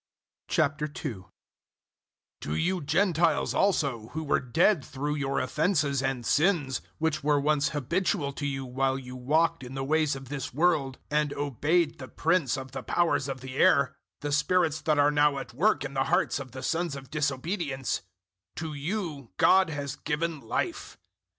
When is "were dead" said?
4.23-4.83